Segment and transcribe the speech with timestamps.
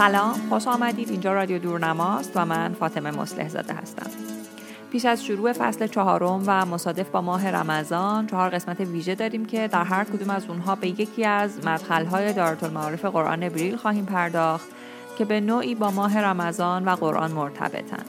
[0.00, 1.10] سلام خوش آمدید.
[1.10, 4.10] اینجا رادیو دورنماست و من فاطمه مصلح زاده هستم.
[4.92, 9.68] پیش از شروع فصل چهارم و مصادف با ماه رمضان چهار قسمت ویژه داریم که
[9.68, 14.68] در هر کدوم از اونها به یکی از مدخلهای دارت المعارف قرآن بریل خواهیم پرداخت
[15.18, 18.04] که به نوعی با ماه رمضان و قرآن مرتبطن.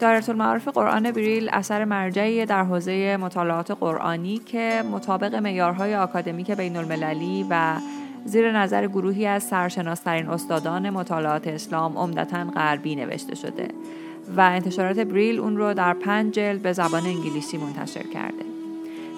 [0.00, 6.76] دارت المعارف قرآن بریل اثر مرجعی در حوزه مطالعات قرآنی که مطابق معیارهای آکادمیک بین
[6.76, 7.74] المللی و
[8.24, 13.68] زیر نظر گروهی از سرشناسترین استادان مطالعات اسلام عمدتا غربی نوشته شده
[14.36, 18.44] و انتشارات بریل اون رو در پنج جلد به زبان انگلیسی منتشر کرده.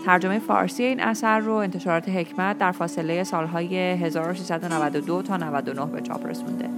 [0.07, 6.27] ترجمه فارسی این اثر رو انتشارات حکمت در فاصله سالهای 1392 تا 99 به چاپ
[6.27, 6.69] رسونده.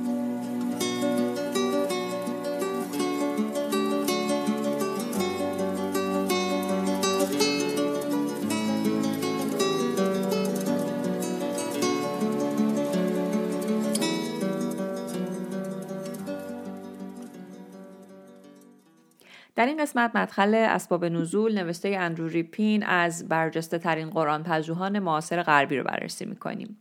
[19.65, 25.43] در این قسمت مدخل اسباب نزول نوشته اندرو ریپین از برجسته ترین قرآن پژوهان معاصر
[25.43, 26.79] غربی رو بررسی می‌کنیم.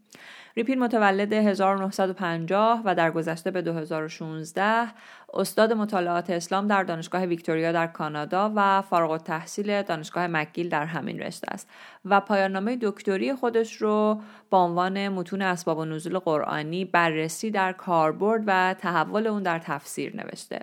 [0.58, 4.88] ریپین متولد 1950 و در گذشته به 2016
[5.34, 11.20] استاد مطالعات اسلام در دانشگاه ویکتوریا در کانادا و فارغ التحصیل دانشگاه مکگیل در همین
[11.20, 11.70] رشته است
[12.06, 18.44] و پایان دکتری خودش رو با عنوان متون اسباب و نزول قرآنی بررسی در کاربرد
[18.48, 20.60] و تحول اون در تفسیر نوشته.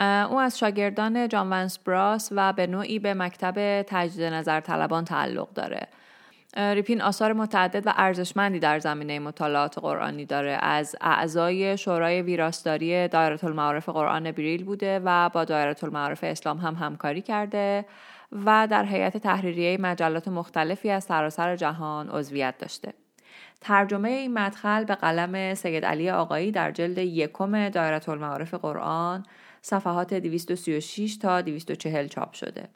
[0.00, 5.52] او از شاگردان جان ونس براس و به نوعی به مکتب تجدید نظر طلبان تعلق
[5.52, 5.88] داره.
[6.56, 13.44] ریپین آثار متعدد و ارزشمندی در زمینه مطالعات قرآنی داره از اعضای شورای ویراستاری دایره
[13.44, 17.84] المعارف قرآن بریل بوده و با دایره المعارف اسلام هم همکاری کرده
[18.32, 22.92] و در هیئت تحریریه مجلات مختلفی از سراسر جهان عضویت داشته.
[23.60, 29.26] ترجمه این مدخل به قلم سید علی آقایی در جلد یکم دایره المعارف قرآن
[29.66, 32.68] صفحات 236 تا 240 چاپ شده.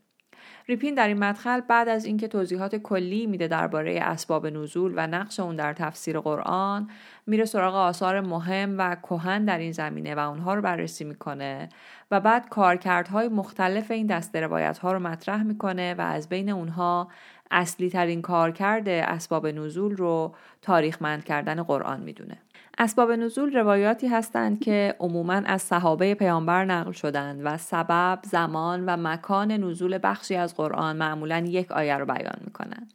[0.69, 5.41] ریپین در این مدخل بعد از اینکه توضیحات کلی میده درباره اسباب نزول و نقش
[5.41, 6.91] اون در تفسیر قرآن
[7.27, 11.69] میره سراغ آثار مهم و کهن در این زمینه و اونها رو بررسی می‌کنه
[12.11, 17.09] و بعد کارکردهای مختلف این دسته روایت ها رو مطرح می‌کنه و از بین اونها
[17.51, 22.39] اصلی ترین کارکرد اسباب نزول رو تاریخمند کردن قرآن می‌دونه.
[22.81, 28.97] اسباب نزول روایاتی هستند که عموما از صحابه پیامبر نقل شدند و سبب، زمان و
[28.97, 32.93] مکان نزول بخشی از قرآن معمولا یک آیه رو بیان می‌کنند.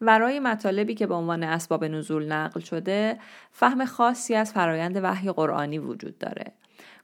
[0.00, 3.18] ورای مطالبی که به عنوان اسباب نزول نقل شده
[3.50, 6.52] فهم خاصی از فرایند وحی قرآنی وجود داره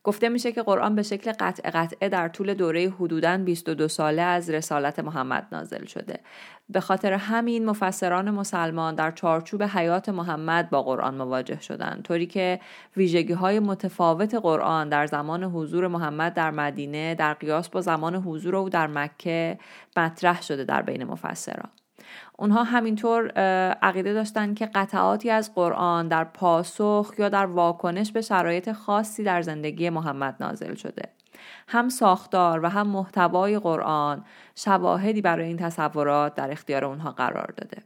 [0.04, 4.50] گفته میشه که قرآن به شکل قطع قطعه در طول دوره حدوداً 22 ساله از
[4.50, 6.20] رسالت محمد نازل شده.
[6.70, 12.60] به خاطر همین مفسران مسلمان در چارچوب حیات محمد با قرآن مواجه شدند طوری که
[12.96, 18.56] ویژگی های متفاوت قرآن در زمان حضور محمد در مدینه در قیاس با زمان حضور
[18.56, 19.58] او در مکه
[19.96, 21.70] مطرح شده در بین مفسران.
[22.36, 23.30] اونها همینطور
[23.82, 29.42] عقیده داشتند که قطعاتی از قرآن در پاسخ یا در واکنش به شرایط خاصی در
[29.42, 31.02] زندگی محمد نازل شده.
[31.68, 34.24] هم ساختار و هم محتوای قرآن
[34.54, 37.82] شواهدی برای این تصورات در اختیار اونها قرار داده.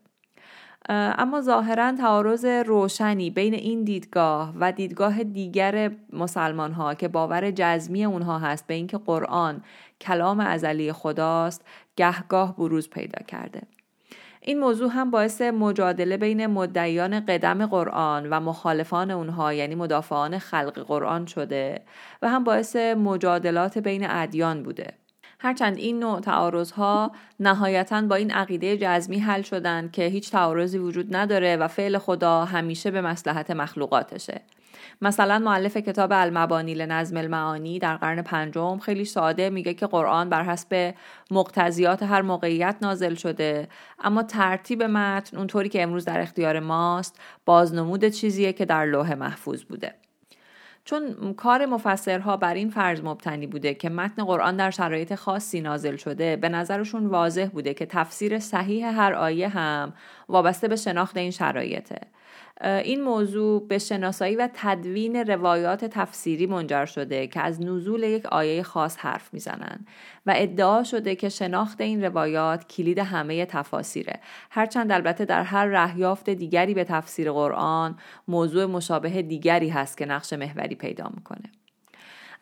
[0.89, 8.05] اما ظاهرا تعارض روشنی بین این دیدگاه و دیدگاه دیگر مسلمان ها که باور جزمی
[8.05, 9.63] اونها هست به اینکه قرآن
[10.01, 11.65] کلام ازلی خداست
[11.97, 13.63] گهگاه بروز پیدا کرده.
[14.45, 20.79] این موضوع هم باعث مجادله بین مدعیان قدم قرآن و مخالفان اونها یعنی مدافعان خلق
[20.79, 21.83] قرآن شده
[22.23, 24.93] و هم باعث مجادلات بین ادیان بوده.
[25.39, 31.17] هرچند این نوع تعارضها نهایتا با این عقیده جزمی حل شدند که هیچ تعارضی وجود
[31.17, 34.41] نداره و فعل خدا همیشه به مسلحت مخلوقاتشه.
[35.03, 40.45] مثلا معلف کتاب المبانی لنظم المعانی در قرن پنجم خیلی ساده میگه که قرآن بر
[40.45, 40.95] حسب
[41.31, 43.69] مقتضیات هر موقعیت نازل شده.
[43.99, 49.63] اما ترتیب متن اونطوری که امروز در اختیار ماست بازنمود چیزیه که در لوح محفوظ
[49.63, 49.95] بوده.
[50.85, 55.97] چون کار مفسرها بر این فرض مبتنی بوده که متن قرآن در شرایط خاصی نازل
[55.97, 59.93] شده به نظرشون واضح بوده که تفسیر صحیح هر آیه هم
[60.33, 61.99] وابسته به شناخت این شرایطه.
[62.65, 68.63] این موضوع به شناسایی و تدوین روایات تفسیری منجر شده که از نزول یک آیه
[68.63, 69.87] خاص حرف می‌زنند
[70.27, 74.21] و ادعا شده که شناخت این روایات کلید همه تفاسیره.
[74.51, 77.99] هرچند البته در هر رهیافت دیگری به تفسیر قرآن
[78.29, 81.62] موضوع مشابه دیگری هست که نقش محوری پیدا می‌کنه.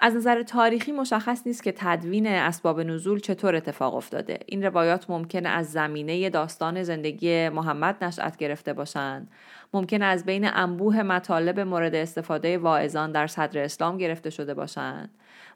[0.03, 4.39] از نظر تاریخی مشخص نیست که تدوین اسباب نزول چطور اتفاق افتاده.
[4.47, 9.29] این روایات ممکنه از زمینه داستان زندگی محمد نشأت گرفته باشند.
[9.75, 15.11] ممکن از بین انبوه مطالب مورد استفاده واعظان در صدر اسلام گرفته شده باشند.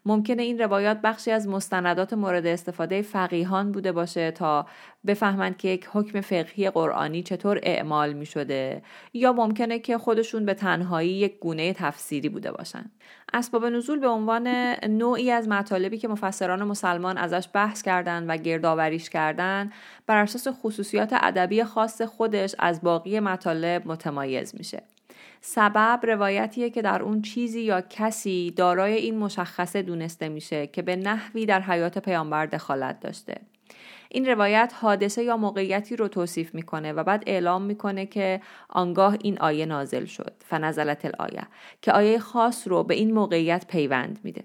[0.06, 4.66] ممکنه این روایات بخشی از مستندات مورد استفاده فقیهان بوده باشه تا
[5.06, 8.82] بفهمند که یک حکم فقهی قرآنی چطور اعمال می شده
[9.12, 12.84] یا ممکنه که خودشون به تنهایی یک گونه تفسیری بوده باشن
[13.32, 14.48] اسباب نزول به عنوان
[14.88, 19.72] نوعی از مطالبی که مفسران مسلمان ازش بحث کردند و گردآوریش کردند
[20.06, 24.82] بر اساس خصوصیات ادبی خاص خودش از باقی مطالب متمایز میشه.
[25.40, 30.96] سبب روایتیه که در اون چیزی یا کسی دارای این مشخصه دونسته میشه که به
[30.96, 33.34] نحوی در حیات پیامبر دخالت داشته.
[34.08, 39.38] این روایت حادثه یا موقعیتی رو توصیف می‌کنه و بعد اعلام می‌کنه که آنگاه این
[39.38, 40.32] آیه نازل شد.
[40.46, 41.46] فنزلت الآیه
[41.82, 44.44] که آیه خاص رو به این موقعیت پیوند میده.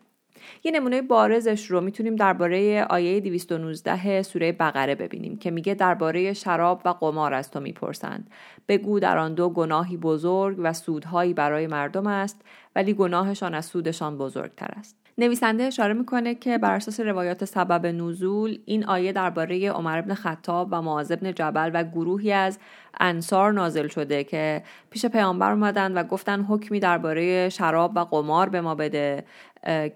[0.64, 6.82] یه نمونه بارزش رو می‌تونیم درباره آیه 219 سوره بقره ببینیم که میگه درباره شراب
[6.86, 8.30] و قمار از تو می‌پرسند.
[8.68, 12.42] بگو در آن دو گناهی بزرگ و سودهایی برای مردم است
[12.76, 14.96] ولی گناهشان از سودشان بزرگتر است.
[15.18, 20.68] نویسنده اشاره می‌کنه که بر اساس روایات سبب نزول این آیه درباره عمر ابن خطاب
[20.72, 22.60] و معاذ ابن جبل و گروهی از
[23.00, 28.62] انصار نازل شده که پیش پیامبر اومدن و گفتن حکمی درباره شراب و قمار به
[28.62, 29.26] ما بده.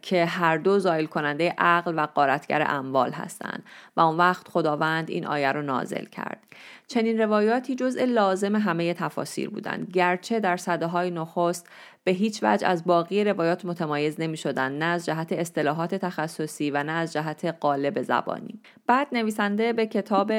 [0.01, 3.63] که هر دو زایل کننده عقل و قارتگر اموال هستند
[3.97, 6.39] و اون وقت خداوند این آیه رو نازل کرد.
[6.87, 11.69] چنین روایاتی جزء لازم همه تفاسیر بودند گرچه در صده های نخست
[12.03, 16.83] به هیچ وجه از باقی روایات متمایز نمی شدن نه از جهت اصطلاحات تخصصی و
[16.83, 18.61] نه از جهت قالب زبانی.
[18.87, 20.31] بعد نویسنده به کتاب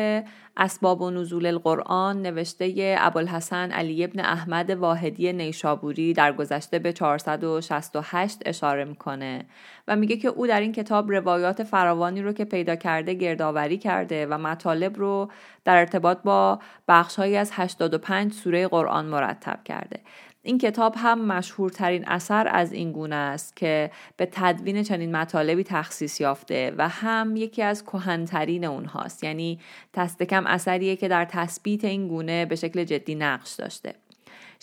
[0.57, 8.39] اسباب و نزول القرآن نوشته ابوالحسن علی ابن احمد واحدی نیشابوری در گذشته به 468
[8.47, 9.45] اشاره می‌کنه
[9.89, 14.27] و میگه که او در این کتاب روایات فراوانی رو که پیدا کرده گردآوری کرده
[14.27, 15.31] و مطالب رو
[15.65, 16.59] در ارتباط با
[16.89, 20.01] بخشهایی از 85 سوره قرآن مرتب کرده.
[20.47, 26.21] این کتاب هم مشهورترین اثر از این گونه است که به تدوین چنین مطالبی تخصیص
[26.21, 29.25] یافته و هم یکی از کهنترین اونهاست.
[29.25, 29.61] یعنی
[29.93, 33.95] تستکم اثریه که در تثبیت این گونه به شکل جدی نقش داشته.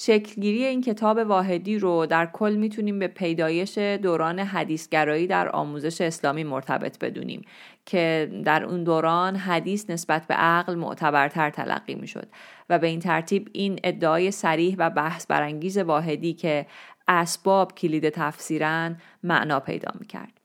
[0.03, 6.44] شکلگیری این کتاب واحدی رو در کل می‌تونیم به پیدایش دوران حدیثگرایی در آموزش اسلامی
[6.44, 7.42] مرتبط بدونیم
[7.86, 12.27] که در اون دوران حدیث نسبت به عقل معتبرتر تلقی می‌شد
[12.69, 16.65] و به این ترتیب این ادعای سریح و بحث برانگیز واحدی که
[17.07, 20.41] اسباب کلید تفسیرن معنا پیدا می‌کرد.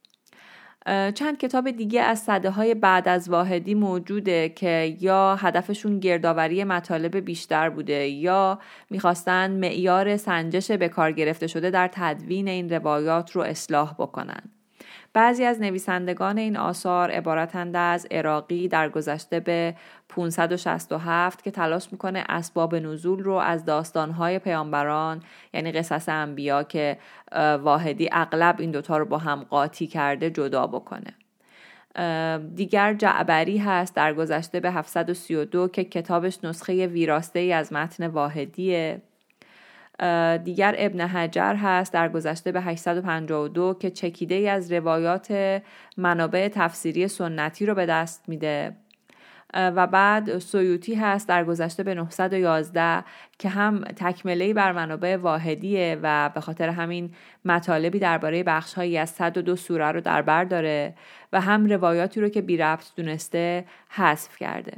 [1.15, 7.17] چند کتاب دیگه از صده های بعد از واحدی موجوده که یا هدفشون گردآوری مطالب
[7.17, 13.41] بیشتر بوده یا می‌خواستن معیار سنجش به کار گرفته شده در تدوین این روایات رو
[13.41, 14.56] اصلاح بکنن.
[15.17, 19.75] بعضی از نویسندگان این آثار عبارتند از عراقی در گذشته به
[20.09, 25.23] 567 که تلاش می‌کنه اسباب نزول رو از داستانهای پیامبران
[25.53, 26.97] یعنی قصص انبیا که
[27.61, 31.13] واحدی اغلب این دوتا رو با هم قاطی کرده جدا بکنه.
[32.55, 39.01] دیگر جعبری هست در گذشته به 732 که کتابش نسخه ویراسته ای از متن واحدیه.
[40.43, 45.61] دیگر ابن حجر هست در گذشته به 852 که چکیده از روایات
[45.97, 48.75] منابع تفسیری سنتی رو به دست میده.
[49.53, 53.03] و بعد سیوتی هست در گذشته به 911
[53.39, 57.13] که هم تکمله بر منابع واحدیه و به خاطر همین
[57.45, 60.93] مطالبی درباره بخشهایی از 102 سوره رو در بر داره
[61.33, 64.73] و هم روایاتی رو که بی ربط دونسته حذف کرده.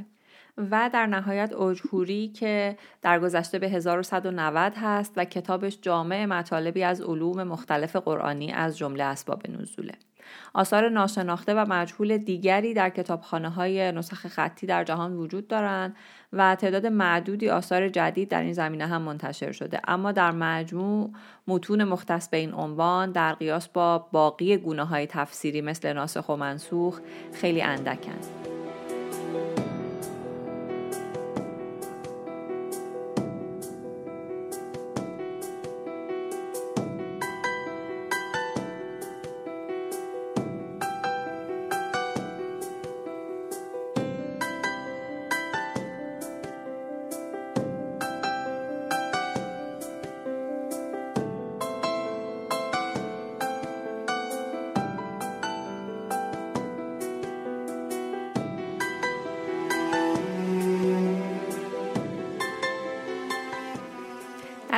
[0.70, 7.00] و در نهایت اوجهوری که در گذشته به 1190 هست و کتابش جامع مطالبی از
[7.00, 9.92] علوم مختلف قرآنی از جمله اسباب نزوله.
[10.54, 15.96] آثار ناشناخته و مجهول دیگری در کتابخانه های نسخ خطی در جهان وجود دارند
[16.32, 21.10] و تعداد معدودی آثار جدید در این زمینه هم منتشر شده اما در مجموع
[21.46, 26.36] متون مختص به این عنوان در قیاس با باقی گونه های تفسیری مثل ناسخ و
[26.36, 27.00] منسوخ
[27.32, 28.26] خیلی اندکند.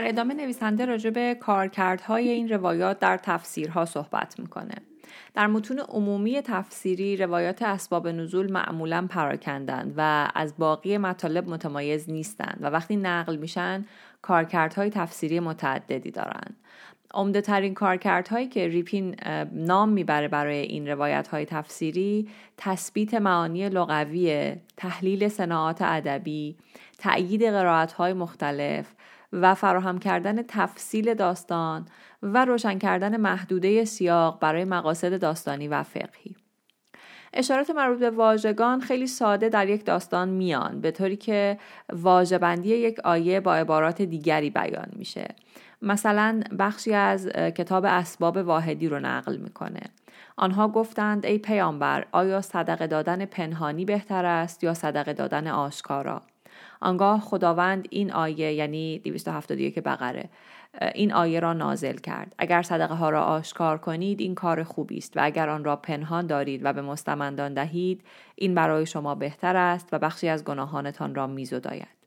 [0.02, 4.74] در ادامه نویسنده راجع به کارکردهای این روایات در تفسیرها صحبت می‌کنه
[5.34, 12.58] در متون عمومی تفسیری روایات اسباب نزول معمولا پراکندند و از باقی مطالب متمایز نیستند
[12.60, 13.84] و وقتی نقل میشن
[14.22, 16.56] کارکردهای تفسیری متعددی دارند.
[17.14, 19.16] عمده ترین کارکردهایی که ریپین
[19.52, 26.56] نام می‌بره برای این روایت های تفسیری تثبیت معانی لغوی تحلیل صناعات ادبی
[26.98, 28.86] تأیید قرائت های مختلف
[29.32, 31.86] و فراهم کردن تفصیل داستان
[32.22, 36.36] و روشن کردن محدوده سیاق برای مقاصد داستانی و فقهی.
[37.34, 41.58] اشارات مربوط به واژگان خیلی ساده در یک داستان میان به طوری که
[41.92, 45.34] واژه‌بندی یک آیه با عبارات دیگری بیان میشه.
[45.82, 49.80] مثلا بخشی از کتاب اسباب واحدی رو نقل می‌کنه.
[50.36, 56.22] آنها گفتند ای پیامبر آیا صدقه دادن پنهانی بهتر است یا صدقه دادن آشکارا؟
[56.80, 60.28] آنگاه خداوند این آیه یعنی 271 بقره
[60.94, 62.34] این آیه را نازل کرد.
[62.38, 66.26] اگر صدقه ها را آشکار کنید این کار خوبی است و اگر آن را پنهان
[66.26, 68.02] دارید و به مستمندان دهید
[68.36, 72.01] این برای شما بهتر است و بخشی از گناهانتان را میزداید.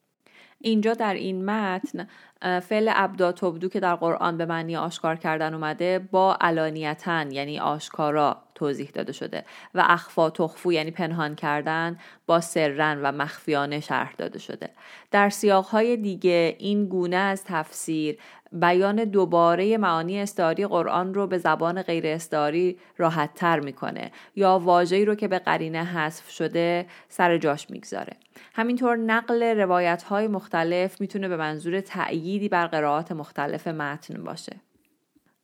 [0.62, 2.08] اینجا در این متن
[2.42, 8.38] فعل ابدا تبدو که در قرآن به معنی آشکار کردن اومده با علانیتن یعنی آشکارا
[8.56, 14.40] توضیح داده شده و اخفا تخفو یعنی پنهان کردن با سرن و مخفیانه شرح داده
[14.40, 14.70] شده.
[15.12, 18.18] در سیاقهای دیگه این گونه از تفسیر
[18.56, 25.06] بیان دوباره معانی استعاری قرآن رو به زبان غیر استعاری راحت تر می‌کنه یا واژه‌ای
[25.06, 28.14] رو که به قرینه حذف شده سر جاش می‌گذاره.
[28.54, 34.56] همینطور نقل روایت های مختلف می‌تونه به منظور تأییدی بر قرائات مختلف متن باشه.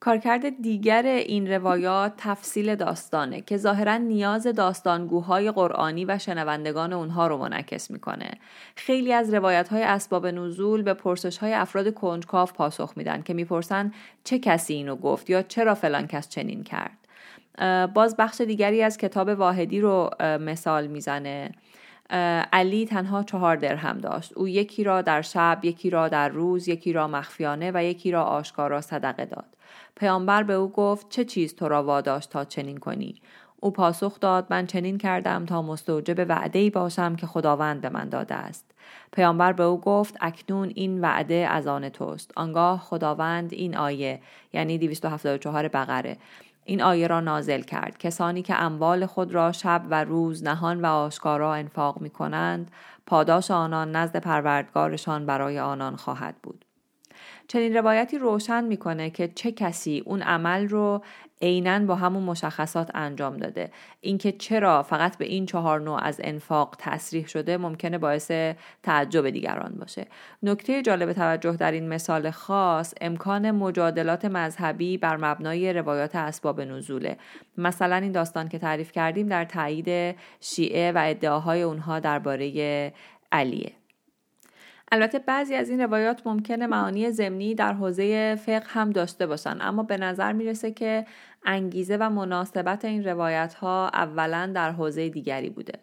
[0.04, 7.38] کارکرد دیگر این روایات تفصیل داستانه که ظاهرا نیاز داستانگوهای قرآنی و شنوندگان اونها رو
[7.38, 8.32] منعکس می‌کنه.
[8.76, 13.94] خیلی از روایت های اسباب نزول به پرسش های افراد کنجکاو پاسخ میدن که می‌پرسن
[14.24, 16.98] چه کسی اینو گفت یا چرا فلان کس چنین کرد.
[17.94, 21.52] باز بخش دیگری از کتاب واحدی رو مثال می‌زنه.
[22.54, 24.34] علی تنها چهار درهم داشت.
[24.34, 28.24] او یکی را در شب یکی را در روز یکی را مخفیانه و یکی را
[28.24, 29.46] آشکارا صدقه داد.
[29.96, 33.22] پیامبر به او گفت چه چیز تو را واداشت تا چنین کنی؟
[33.60, 38.10] او پاسخ داد من چنین کردم تا مستوجب وعده ای باشم که خداوند به من
[38.10, 38.66] داده است.
[39.12, 42.32] پیامبر به او گفت اکنون این وعده از آن توست.
[42.36, 44.22] آنگاه خداوند این آیه
[44.54, 46.18] یعنی 274 بقره
[46.72, 47.98] این آیه را نازل کرد.
[47.98, 52.72] کسانی که اموال خود را شب و روز نهان و آشکارا انفاق می کنند
[53.06, 56.66] پاداش آنان نزد پروردگارشان برای آنان خواهد بود.
[57.52, 61.04] چنین روایتی روشن می‌کنه که چه کسی اون عمل رو
[61.42, 63.72] عینا با همون مشخصات انجام داده.
[64.02, 68.32] اینکه چرا فقط به این چهار نوع از انفاق تصریح شده ممکنه باعث
[68.84, 70.08] تعجب دیگران باشه.
[70.44, 77.18] نکته جالب توجه در این مثال خاص امکان مجادلات مذهبی بر مبنای روایات اسباب نزوله.
[77.58, 82.94] مثلا این داستان که تعریف کردیم در تایید شیعه و ادعاهای اونها درباره
[83.32, 83.81] علیه.
[84.92, 89.58] البته بعضی از این روایات ممکنه معانی زمینی در حوزه فقه هم داشته باشن.
[89.62, 91.06] اما به نظر می‌رسه که
[91.46, 95.74] انگیزه و مناسبت این روایت ها اولا در حوزه دیگری بوده.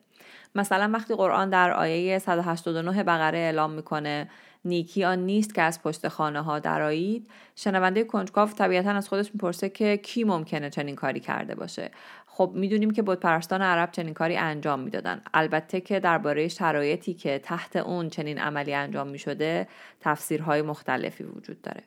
[0.54, 4.28] مثلا وقتی قرآن در آیه 189 بقره اعلام می‌کنه
[4.64, 9.68] نیکی آن نیست که از پشت خانه ها درایید شنونده کنجکاو طبیعتا از خودش می‌پرسه
[9.68, 11.90] که کی ممکنه چنین کاری کرده باشه.
[12.38, 15.20] خب می‌دونیم که پرستان عرب چنین کاری انجام می‌دادن.
[15.34, 19.68] البته که درباره شرایطی که تحت اون چنین عملی انجام می‌شده
[20.00, 21.82] تفسیرهای مختلفی وجود داره.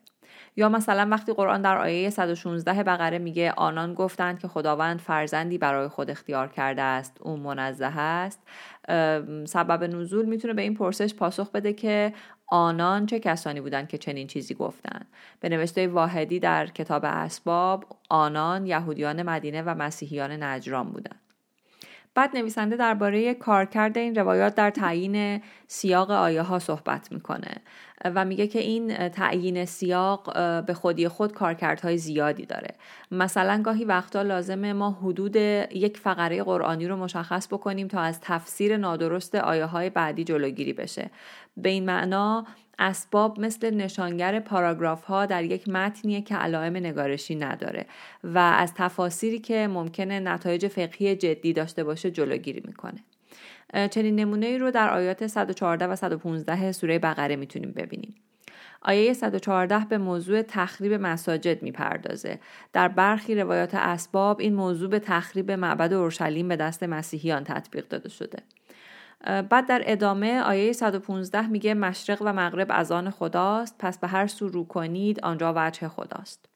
[0.55, 5.87] یا مثلا وقتی قرآن در آیه 116 بقره میگه آنان گفتند که خداوند فرزندی برای
[5.87, 8.39] خود اختیار کرده است اون منزه است
[9.45, 12.13] سبب نزول می‌تونه به این پرسش پاسخ بده که
[12.51, 15.07] آنان چه کسانی بودند که چنین چیزی گفتند؟
[15.39, 21.19] به نوشته واحدی در کتاب اسباب آنان یهودیان مدینه و مسیحیان نجران بودند.
[22.13, 25.41] بعد نویسنده درباره کارکرد این روایات در تعیین
[25.73, 27.51] سیاق آیه ها صحبت می‌کنه
[28.05, 30.33] و میگه که این تعیین سیاق
[30.65, 32.75] به خودی خود کارکردهای زیادی داره.
[33.11, 38.77] مثلا گاهی وقتا لازمه ما حدود یک فقره قرآنی رو مشخص بکنیم تا از تفسیر
[38.77, 41.09] نادرست آیه های بعدی جلوگیری بشه.
[41.57, 42.45] به این معنا
[42.79, 47.85] اسباب مثل نشانگر پاراگراف ها در یک متنیه که علائم نگارشی نداره
[48.23, 53.03] و از تفاسیری که ممکنه نتایج فقهی جدی داشته باشه جلوگیری می‌کنه.
[53.91, 58.15] چنین نمونه ای رو در آیات 114 و 115 سوره بقره می‌تونیم ببینیم
[58.81, 62.39] آیه 114 به موضوع تخریب مساجد می‌پردازه.
[62.73, 68.09] در برخی روایات اسباب این موضوع به تخریب معبد اورشلیم به دست مسیحیان تطبیق داده
[68.09, 68.37] شده.
[69.49, 74.27] بعد در ادامه آیه 115 میگه مشرق و مغرب از آن خداست پس به هر
[74.27, 76.50] سو رو کنید آنجا وجه خداست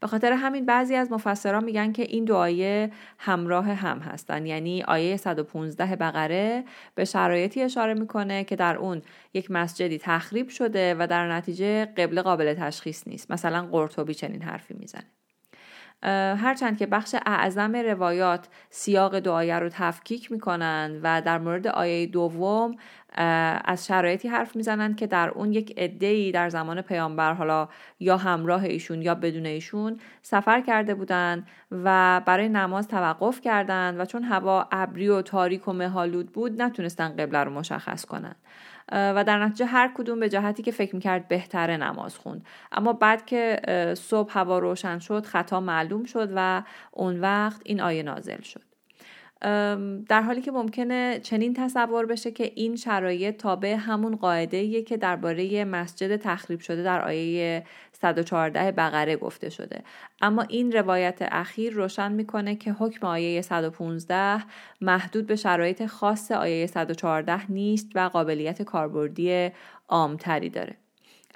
[0.00, 4.46] به خاطر همین بعضی از مفسران میگن که این دو آیه همراه هم هستن.
[4.46, 9.02] یعنی آیه 115 بقره به شرایطی اشاره می‌کنه که در اون
[9.34, 13.30] یک مسجدی تخریب شده و در نتیجه قبله قابل تشخیص نیست.
[13.30, 15.04] مثلا قرطبی چنین حرفی می‌زنه.
[16.02, 22.76] هرچند که بخش اعظم روایات سیاق دعایه رو تفکیک می‌کنن و در مورد آیه دوم
[23.64, 27.68] از شرایطی حرف می‌زنن که در اون یک عده‌ای در زمان پیامبر حالا
[28.00, 34.04] یا همراه ایشون یا بدون ایشون سفر کرده بودند و برای نماز توقف کردند و
[34.04, 38.34] چون هوا ابری و تاریک و مهالود بود نتونستن قبله رو مشخص کنن.
[38.92, 42.46] و در نتیجه هر کدوم به جهتی که فکر می‌کرد بهتره نماز خوند.
[42.72, 43.60] اما بعد که
[43.98, 46.62] صبح هوا روشن شد خطا معلوم شد و
[46.92, 48.75] اون وقت این آیه نازل شد.
[50.08, 55.64] در حالی که ممکنه چنین تصور بشه که این شرایط تابع همون قاعده که درباره
[55.64, 59.82] مسجد تخریب شده در آیه 114 بقره گفته شده.
[60.22, 64.44] اما این روایت اخیر روشن می‌کنه که حکم آیه 115
[64.80, 69.50] محدود به شرایط خاص آیه 114 نیست و قابلیت کاربردی
[69.88, 70.85] عامتری داره.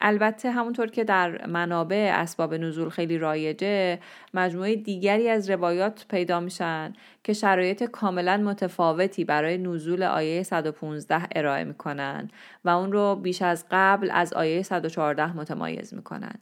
[0.01, 3.99] البته همونطور که در منابع اسباب نزول خیلی رایجه
[4.35, 6.93] مجموعه دیگری از روایات پیدا میشن
[7.25, 12.31] که شرایط کاملا متفاوتی برای نزول آیه 115 ارائه می‌کنن
[12.65, 16.35] و اون رو بیش از قبل از آیه 114 متمایز می‌کنن.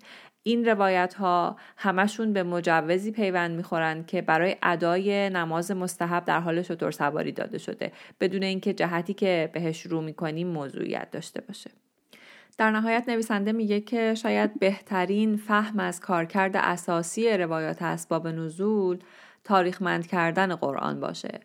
[0.42, 6.62] این روایت ها همشون به مجوزی پیوند می‌خورند که برای ادای نماز مستحب در حال
[6.62, 11.70] شطور سواری داده شده بدون اینکه جهتی که بهش رو می‌کنیم موضوعیت داشته باشه.
[12.58, 18.98] در نهایت نویسنده میگه که شاید بهترین فهم از کارکرد اساسی روایات اسباب نزول
[19.44, 21.40] تاریخمند کردن قرآن باشه.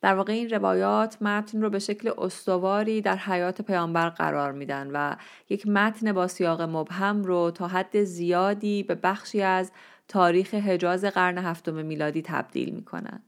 [0.00, 5.16] در واقع این روایات متن رو به شکل استواری در حیات پیامبر قرار میدن و
[5.48, 9.72] یک متن با سیاق مبهم رو تا حد زیادی به بخشی از
[10.08, 13.22] تاریخ حجاز قرن هفتم میلادی تبدیل می‌کنن.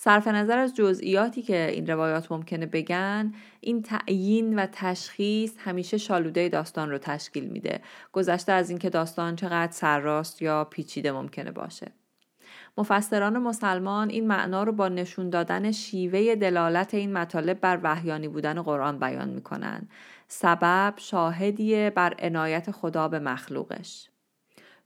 [0.00, 6.48] صرف نظر از جزئیاتی که این روایات ممکنه بگن این تعیین و تشخیص همیشه شالوده
[6.48, 7.80] داستان رو تشکیل میده.
[8.12, 11.92] گذشته از اینکه داستان چقدر سرراست یا پیچیده ممکنه باشه.
[12.78, 18.62] مفسران مسلمان این معنا رو با نشون دادن شیوه دلالت این مطالب بر وحیانی بودن
[18.62, 19.88] قرآن بیان می‌کنن.
[20.28, 24.08] سبب شاهدیه بر عنایت خدا به مخلوقش.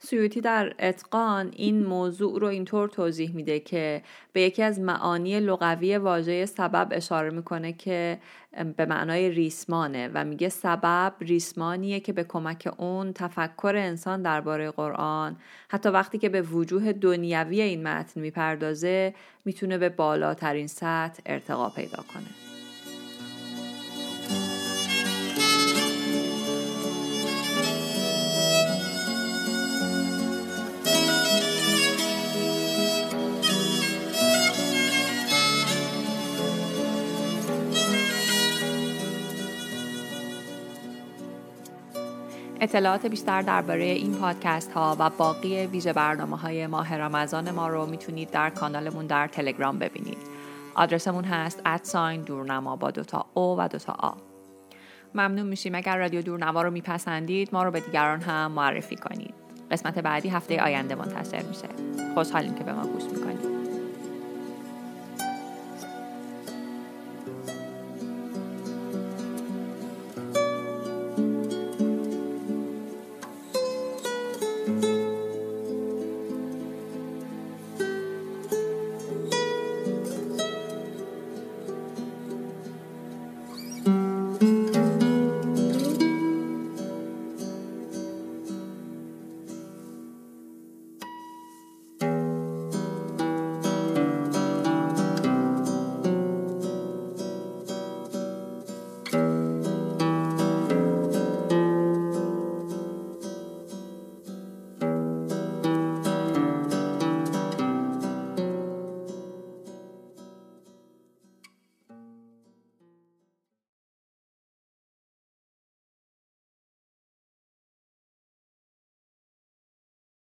[0.04, 5.96] سیوتی در اتقان این موضوع رو اینطور توضیح میده که به یکی از معانی لغوی
[5.96, 8.18] واژه سبب اشاره می‌کنه که
[8.76, 15.36] به معنای ریسمانه و میگه سبب ریسمانیه که به کمک اون تفکر انسان درباره قرآن
[15.68, 22.04] حتی وقتی که به وجوه دنیوی این متن می‌پردازه می‌تونه به بالاترین سطح ارتقا پیدا
[22.14, 22.51] کنه.
[42.62, 47.86] اطلاعات بیشتر درباره این پادکست ها و باقی ویژه برنامه های ماه رمضان ما رو
[47.86, 50.18] می‌تونید در کانالمون در تلگرام ببینید.
[50.74, 54.12] آدرسمون هست ادساین دورنما با دوتا او و دوتا آ.
[55.14, 59.34] ممنون میشیم اگر رادیو دورنما رو میپسندید ما رو به دیگران هم معرفی کنید.
[59.70, 61.68] قسمت بعدی هفته آینده منتشر میشه.
[62.14, 63.51] خوشحالیم که به ما گوش می‌کنید.